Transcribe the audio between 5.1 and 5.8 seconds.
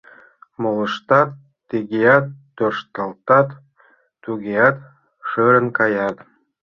шӧрын